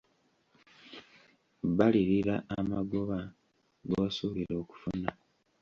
[1.77, 3.17] Balirira amagoba
[3.89, 5.09] g’osuubira okufuna.